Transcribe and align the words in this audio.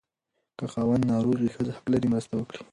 که 0.57 0.65
خاوند 0.71 1.03
ناروغ 1.11 1.37
وي، 1.41 1.53
ښځه 1.55 1.71
حق 1.77 1.85
لري 1.93 2.07
مرسته 2.13 2.33
وکړي. 2.37 2.59